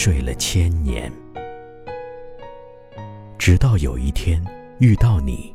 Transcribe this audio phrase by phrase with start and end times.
[0.00, 1.10] 睡了千年，
[3.36, 4.40] 直到有一天
[4.78, 5.52] 遇到你，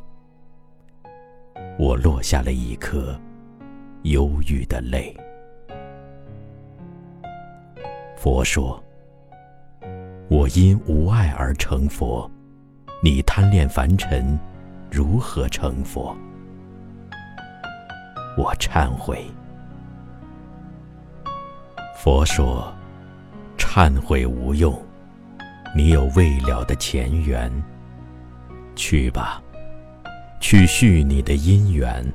[1.78, 3.18] 我落下了一颗
[4.02, 5.16] 忧郁的泪。
[8.18, 8.78] 佛说
[10.28, 12.30] ：“我因无爱而成佛，
[13.02, 14.38] 你贪恋凡尘，
[14.90, 16.14] 如何成佛？”
[18.36, 19.24] 我忏悔。
[21.96, 22.70] 佛说
[23.74, 24.72] ：“忏悔无用，
[25.74, 27.50] 你有未了的前缘。
[28.76, 29.42] 去吧，
[30.38, 32.06] 去续你的姻缘。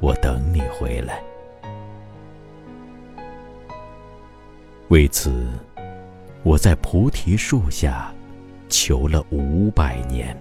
[0.00, 1.22] 我等你回来。”
[4.90, 5.46] 为此，
[6.42, 8.12] 我在菩提树下
[8.68, 10.36] 求了五百年。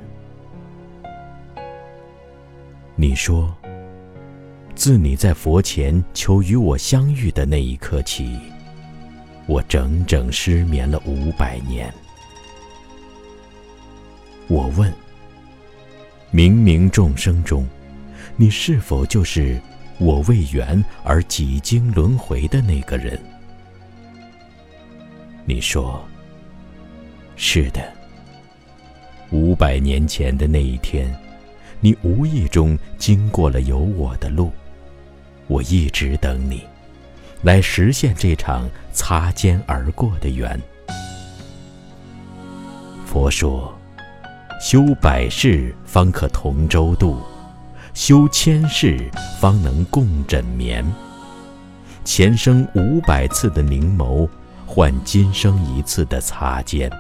[2.96, 3.56] 你说。
[4.74, 8.40] 自你在佛前求与我相遇的那一刻起，
[9.48, 11.94] 我整整失眠了五百年。
[14.48, 14.92] 我问：
[16.32, 17.68] 冥冥众生中，
[18.36, 19.60] 你是否就是
[20.00, 23.20] 我为缘而几经轮回的那个人？
[25.46, 26.04] 你说：
[27.36, 27.82] 是的。
[29.32, 31.14] 五百年前的那一天，
[31.82, 34.52] 你无意中经过了有我的路。
[35.48, 36.64] 我一直等你，
[37.46, 40.60] 来实现这场擦肩而过的缘。
[43.06, 43.72] 佛说：
[44.60, 47.22] 修百世方可同舟渡，
[47.94, 49.00] 修千世
[49.40, 50.84] 方能共枕眠。
[52.04, 54.28] 前生五百次的凝眸，
[54.66, 56.92] 换今生一次的擦肩。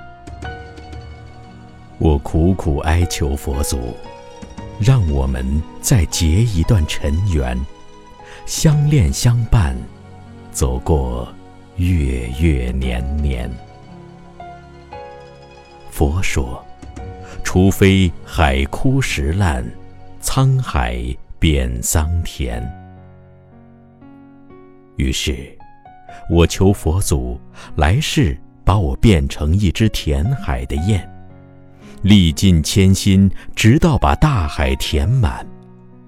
[1.98, 3.98] 我苦苦哀求佛祖，
[4.80, 5.44] 让我们
[5.82, 7.60] 再结一段尘缘。
[8.46, 9.76] 相恋相伴，
[10.56, 11.28] 走过
[11.76, 13.52] 月月年年。
[15.92, 16.66] 佛说：
[17.44, 19.70] 除非海枯石烂，
[20.22, 20.98] 沧海
[21.40, 22.64] 变桑田。
[24.96, 25.36] 于是，
[26.32, 27.38] 我求佛祖
[27.76, 31.06] 来世把我变成一只填海的雁，
[32.02, 35.46] 历尽千辛，直到把大海填满，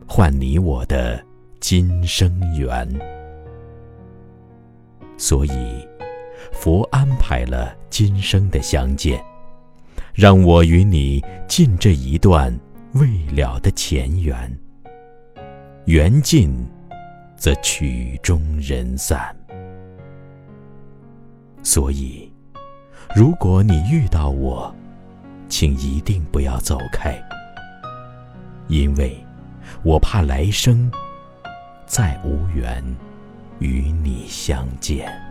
[0.08, 1.22] 换你我的。
[1.60, 2.88] 今生缘，
[5.18, 5.88] 所以
[6.52, 9.24] 佛安排了今生的相见，
[10.14, 12.58] 让我与你尽这一段
[12.94, 14.58] 未了的前缘。
[15.86, 16.66] 缘尽
[17.36, 19.36] 则曲终人散。
[21.64, 22.32] 所以，
[23.16, 24.74] 如果你遇到我，
[25.50, 27.18] 请一定不要走开，
[28.68, 29.18] 因为
[29.84, 30.90] 我怕来生。
[31.86, 32.84] 再无缘
[33.60, 35.27] 与你相见。